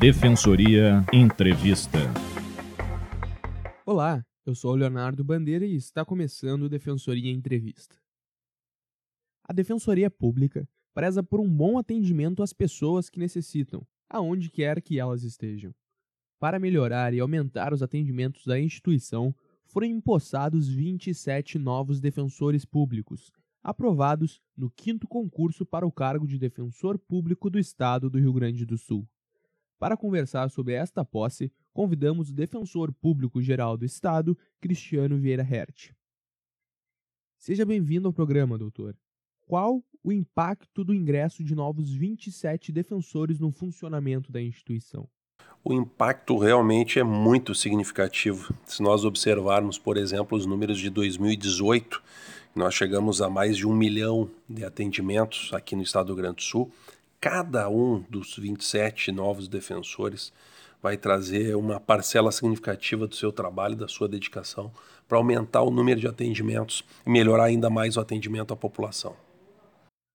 [0.00, 1.98] Defensoria Entrevista.
[3.84, 7.96] Olá, eu sou o Leonardo Bandeira e está começando o Defensoria Entrevista.
[9.44, 14.98] A Defensoria Pública preza por um bom atendimento às pessoas que necessitam, aonde quer que
[14.98, 15.70] elas estejam.
[16.38, 19.34] Para melhorar e aumentar os atendimentos da instituição,
[19.66, 23.30] foram empossados 27 novos defensores públicos,
[23.62, 28.64] aprovados no quinto concurso para o cargo de Defensor Público do Estado do Rio Grande
[28.64, 29.06] do Sul.
[29.80, 35.92] Para conversar sobre esta posse, convidamos o Defensor Público Geral do Estado, Cristiano Vieira Hert.
[37.38, 38.94] Seja bem-vindo ao programa, doutor.
[39.46, 45.08] Qual o impacto do ingresso de novos 27 defensores no funcionamento da instituição?
[45.62, 48.52] o impacto realmente é muito significativo.
[48.64, 52.02] Se nós observarmos, por exemplo, os números de 2018,
[52.54, 56.42] nós chegamos a mais de um milhão de atendimentos aqui no estado do Grande do
[56.42, 56.72] Sul.
[57.20, 60.32] Cada um dos 27 novos defensores
[60.82, 64.72] vai trazer uma parcela significativa do seu trabalho, da sua dedicação,
[65.06, 69.14] para aumentar o número de atendimentos e melhorar ainda mais o atendimento à população.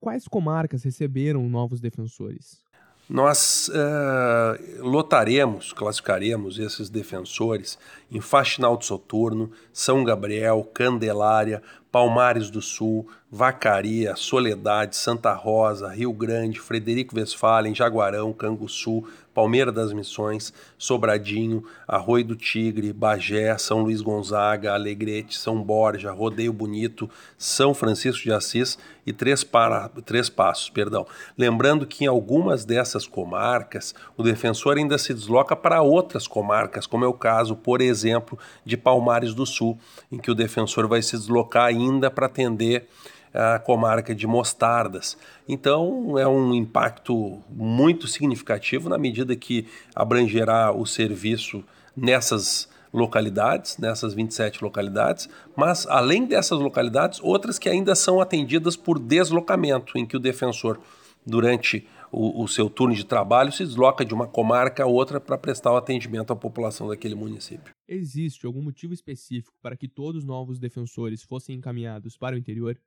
[0.00, 2.64] Quais comarcas receberam novos defensores?
[3.06, 7.78] Nós uh, lotaremos, classificaremos esses defensores
[8.14, 16.12] em Faxinal do Soturno, São Gabriel, Candelária, Palmares do Sul, Vacaria, Soledade, Santa Rosa, Rio
[16.12, 19.04] Grande, Frederico Westphalen, Jaguarão, Canguçu,
[19.34, 26.52] Palmeira das Missões, Sobradinho, Arroio do Tigre, Bagé, São Luís Gonzaga, Alegrete, São Borja, Rodeio
[26.52, 30.70] Bonito, São Francisco de Assis e Três, para, Três Passos.
[30.70, 31.04] Perdão.
[31.36, 37.04] Lembrando que em algumas dessas comarcas o defensor ainda se desloca para outras comarcas, como
[37.04, 38.03] é o caso, por exemplo,
[38.64, 39.78] de Palmares do Sul,
[40.10, 42.86] em que o defensor vai se deslocar ainda para atender
[43.34, 45.18] a comarca de Mostardas.
[45.48, 51.64] Então é um impacto muito significativo na medida que abrangerá o serviço
[51.96, 59.00] nessas localidades, nessas 27 localidades, mas além dessas localidades, outras que ainda são atendidas por
[59.00, 60.78] deslocamento, em que o defensor,
[61.26, 65.36] durante o, o seu turno de trabalho, se desloca de uma comarca a outra para
[65.36, 67.74] prestar o atendimento à população daquele município.
[67.88, 72.78] Existe algum motivo específico para que todos os novos defensores fossem encaminhados para o interior?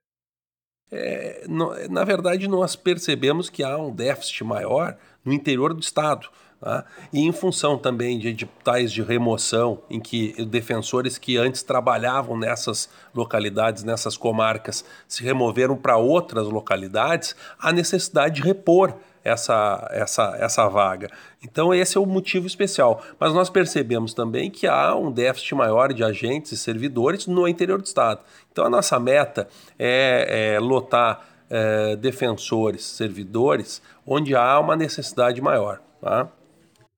[0.90, 1.46] É,
[1.90, 6.28] na verdade, nós percebemos que há um déficit maior no interior do Estado.
[6.60, 6.84] Tá?
[7.12, 12.88] E em função também de editais de remoção, em que defensores que antes trabalhavam nessas
[13.14, 20.68] localidades, nessas comarcas, se removeram para outras localidades, há necessidade de repor essa, essa, essa
[20.68, 21.10] vaga.
[21.42, 23.02] Então, esse é o motivo especial.
[23.20, 27.80] Mas nós percebemos também que há um déficit maior de agentes e servidores no interior
[27.80, 28.20] do Estado.
[28.50, 29.48] Então, a nossa meta
[29.78, 35.80] é, é lotar é, defensores, servidores, onde há uma necessidade maior.
[36.00, 36.28] Tá?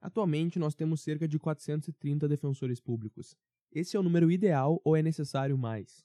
[0.01, 3.37] Atualmente, nós temos cerca de 430 defensores públicos.
[3.73, 6.05] Esse é o número ideal ou é necessário mais?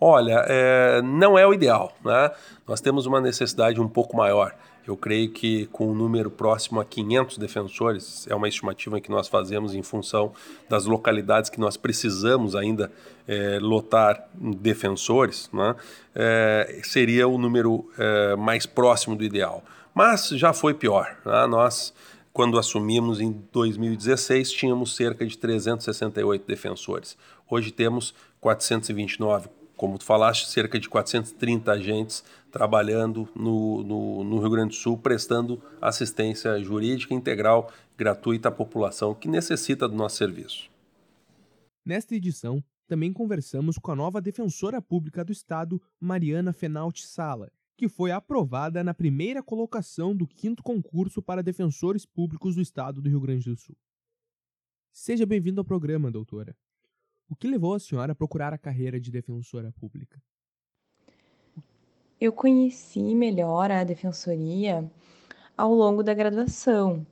[0.00, 1.94] Olha, é, não é o ideal.
[2.02, 2.30] Né?
[2.66, 4.54] Nós temos uma necessidade um pouco maior.
[4.86, 9.28] Eu creio que com um número próximo a 500 defensores, é uma estimativa que nós
[9.28, 10.32] fazemos em função
[10.70, 12.90] das localidades que nós precisamos ainda
[13.28, 15.76] é, lotar defensores, né?
[16.14, 19.62] é, seria o número é, mais próximo do ideal.
[19.94, 21.18] Mas já foi pior.
[21.26, 21.46] Né?
[21.46, 21.92] Nós,
[22.32, 27.16] quando assumimos em 2016, tínhamos cerca de 368 defensores.
[27.48, 29.48] Hoje temos 429
[29.80, 34.98] como tu falaste, cerca de 430 agentes trabalhando no, no, no, Rio Grande do Sul,
[34.98, 40.68] prestando assistência jurídica integral, gratuita à população que necessita do nosso serviço.
[41.82, 47.88] Nesta edição, também conversamos com a nova defensora pública do Estado, Mariana Fenalti Sala, que
[47.88, 53.22] foi aprovada na primeira colocação do quinto concurso para defensores públicos do Estado do Rio
[53.22, 53.74] Grande do Sul.
[54.92, 56.54] Seja bem-vindo ao programa, doutora.
[57.26, 60.22] O que levou a senhora a procurar a carreira de defensora pública?
[62.20, 64.86] Eu conheci melhor a defensoria
[65.56, 67.06] ao longo da graduação.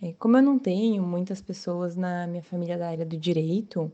[0.00, 3.92] É, como eu não tenho muitas pessoas na minha família da área do direito,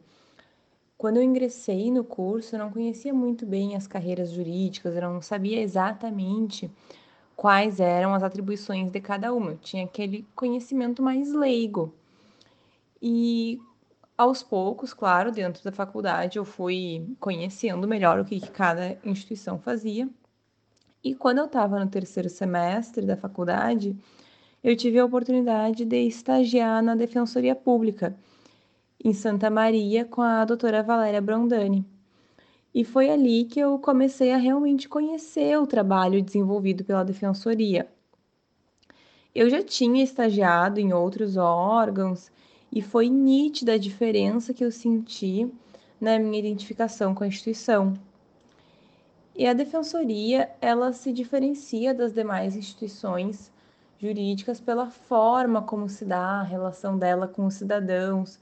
[1.01, 5.23] quando eu ingressei no curso, eu não conhecia muito bem as carreiras jurídicas, eu não
[5.23, 6.71] sabia exatamente
[7.35, 9.53] quais eram as atribuições de cada uma.
[9.53, 11.95] Eu tinha aquele conhecimento mais leigo.
[13.01, 13.59] E
[14.15, 20.07] aos poucos, claro, dentro da faculdade, eu fui conhecendo melhor o que, cada instituição fazia.
[21.03, 23.97] E quando eu estava no terceiro semestre da faculdade,
[24.63, 28.15] eu tive a oportunidade de estagiar na Defensoria Pública,
[29.03, 31.85] em Santa Maria, com a doutora Valéria Brondani.
[32.75, 37.89] E foi ali que eu comecei a realmente conhecer o trabalho desenvolvido pela Defensoria.
[39.35, 42.31] Eu já tinha estagiado em outros órgãos
[42.73, 45.53] e foi nítida a diferença que eu senti
[46.01, 47.95] na minha identificação com a instituição.
[49.35, 53.53] E a defensoria, ela se diferencia das demais instituições
[53.99, 58.39] jurídicas pela forma como se dá a relação dela com os cidadãos,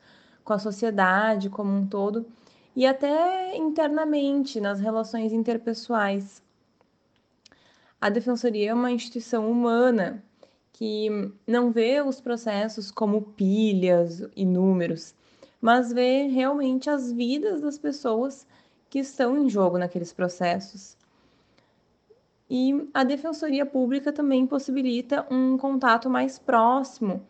[0.49, 2.25] com a sociedade como um todo
[2.75, 6.43] e até internamente nas relações interpessoais.
[8.01, 10.25] A defensoria é uma instituição humana
[10.73, 11.11] que
[11.47, 15.15] não vê os processos como pilhas e números,
[15.61, 18.47] mas vê realmente as vidas das pessoas
[18.89, 20.97] que estão em jogo naqueles processos.
[22.49, 27.23] E a defensoria pública também possibilita um contato mais próximo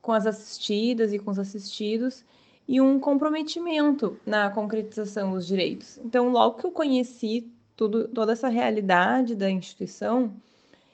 [0.00, 2.24] com as assistidas e com os assistidos
[2.68, 5.98] e um comprometimento na concretização dos direitos.
[6.04, 10.32] Então, logo que eu conheci tudo, toda essa realidade da instituição,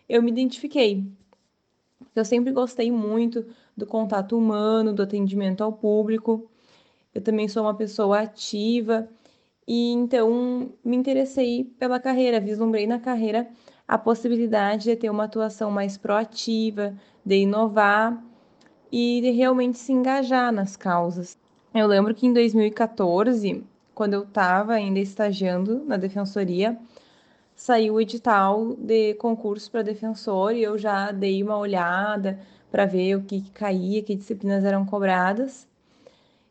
[0.08, 1.06] eu me identifiquei.
[2.14, 3.46] Eu sempre gostei muito
[3.76, 6.50] do contato humano, do atendimento ao público.
[7.14, 9.08] Eu também sou uma pessoa ativa
[9.66, 13.48] e então me interessei pela carreira, vislumbrei na carreira
[13.86, 16.94] a possibilidade de ter uma atuação mais proativa,
[17.24, 18.22] de inovar
[18.90, 21.41] e de realmente se engajar nas causas.
[21.74, 23.64] Eu lembro que em 2014,
[23.94, 26.78] quando eu estava ainda estagiando na defensoria,
[27.54, 32.38] saiu o edital de concurso para defensor e eu já dei uma olhada
[32.70, 35.66] para ver o que, que caía, que disciplinas eram cobradas.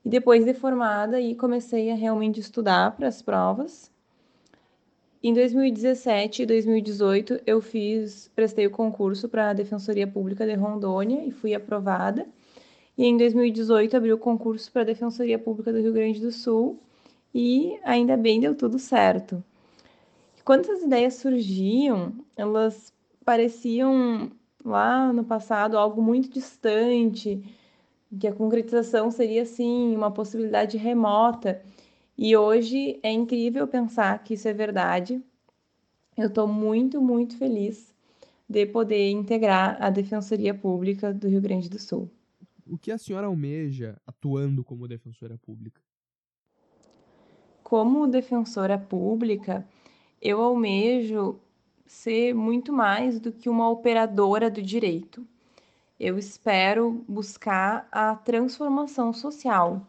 [0.04, 3.92] E depois de formada, aí comecei a realmente estudar para as provas.
[5.22, 11.24] Em 2017 e 2018, eu fiz, prestei o concurso para a Defensoria Pública de Rondônia
[11.24, 12.28] e fui aprovada.
[13.02, 16.80] E em 2018 abri o concurso para a Defensoria Pública do Rio Grande do Sul
[17.34, 19.44] e ainda bem deu tudo certo.
[20.46, 22.94] Quando essas ideias surgiam, elas
[23.26, 24.30] pareciam
[24.64, 27.44] lá no passado algo muito distante,
[28.20, 31.60] que a concretização seria assim uma possibilidade remota.
[32.16, 35.20] E hoje é incrível pensar que isso é verdade.
[36.16, 37.92] Eu estou muito, muito feliz
[38.48, 42.08] de poder integrar a Defensoria Pública do Rio Grande do Sul.
[42.72, 45.82] O que a senhora almeja atuando como defensora pública?
[47.62, 49.68] Como defensora pública,
[50.22, 51.38] eu almejo
[51.86, 55.28] ser muito mais do que uma operadora do direito.
[56.00, 59.86] Eu espero buscar a transformação social.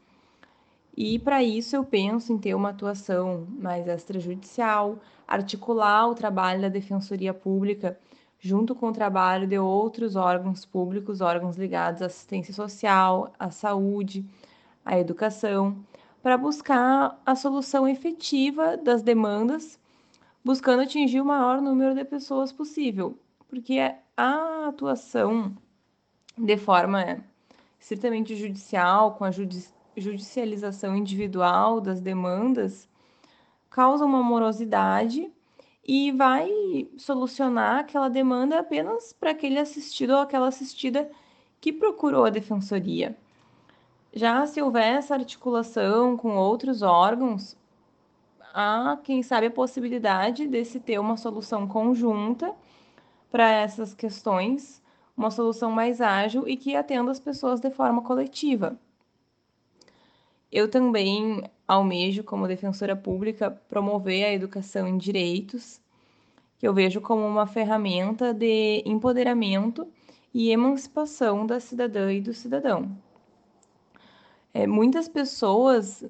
[0.96, 6.69] E para isso eu penso em ter uma atuação mais extrajudicial, articular o trabalho da
[6.69, 7.96] defensoria pública
[8.44, 14.26] junto com o trabalho de outros órgãos públicos, órgãos ligados à assistência social, à saúde,
[14.84, 15.76] à educação,
[16.20, 19.78] para buscar a solução efetiva das demandas,
[20.44, 23.16] buscando atingir o maior número de pessoas possível,
[23.48, 23.78] porque
[24.16, 25.56] a atuação
[26.36, 27.24] de forma
[27.78, 29.30] estritamente judicial, com a
[29.96, 32.88] judicialização individual das demandas,
[33.70, 35.30] causa uma morosidade
[35.84, 36.50] e vai
[36.96, 41.11] solucionar aquela demanda apenas para aquele assistido ou aquela assistida
[41.61, 43.17] que procurou a defensoria.
[44.12, 47.56] Já se houver essa articulação com outros órgãos,
[48.55, 52.55] há, quem sabe, a possibilidade de se ter uma solução conjunta
[53.31, 54.82] para essas questões,
[55.17, 58.78] uma solução mais ágil e que atenda as pessoas de forma coletiva.
[60.52, 65.80] Eu também almejo, como defensora pública, promover a educação em direitos,
[66.59, 69.88] que eu vejo como uma ferramenta de empoderamento
[70.35, 72.94] e emancipação da cidadã e do cidadão.
[74.52, 76.04] É, muitas pessoas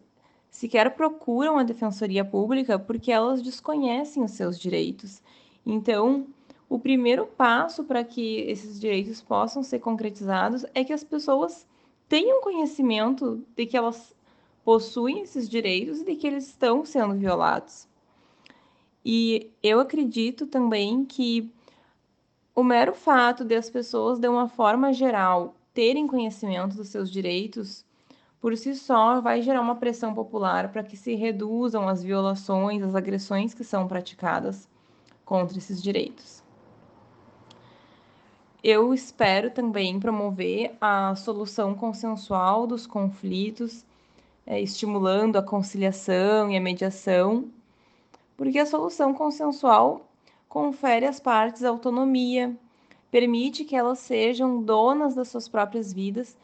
[0.50, 5.22] sequer procuram a defensoria pública porque elas desconhecem os seus direitos.
[5.64, 6.26] Então,
[6.68, 11.64] o primeiro passo para que esses direitos possam ser concretizados é que as pessoas
[12.08, 14.14] tenham conhecimento de que elas
[14.64, 17.88] possuem esses direitos e de que eles estão sendo violados.
[19.04, 21.52] E eu acredito também que
[22.54, 27.84] o mero fato de as pessoas, de uma forma geral, terem conhecimento dos seus direitos,
[28.40, 32.94] por si só vai gerar uma pressão popular para que se reduzam as violações, as
[32.94, 34.68] agressões que são praticadas
[35.24, 36.42] contra esses direitos.
[38.62, 43.84] Eu espero também promover a solução consensual dos conflitos
[44.46, 47.50] é, estimulando a conciliação e a mediação,
[48.36, 50.08] porque a solução consensual
[50.48, 52.56] confere às partes autonomia,
[53.10, 56.36] permite que elas sejam donas das suas próprias vidas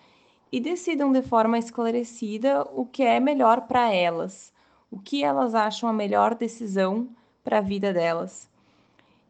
[0.50, 4.52] e decidam de forma esclarecida o que é melhor para elas,
[4.90, 7.08] o que elas acham a melhor decisão
[7.44, 8.48] para a vida delas.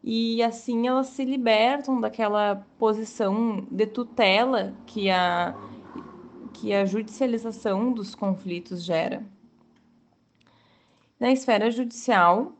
[0.03, 5.53] e assim elas se libertam daquela posição de tutela que a,
[6.59, 9.23] que a judicialização dos conflitos gera.
[11.17, 12.53] Na esfera judicial,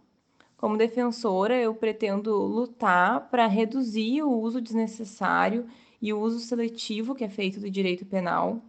[0.56, 5.68] como defensora, eu pretendo lutar para reduzir o uso desnecessário
[6.02, 8.62] e o uso seletivo que é feito do direito penal.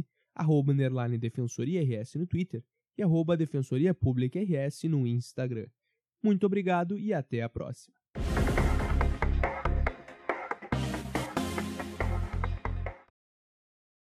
[1.19, 2.61] defensoriars no Twitter
[2.97, 5.67] e arroba defensoria pública rs no Instagram.
[6.21, 7.95] Muito obrigado e até a próxima.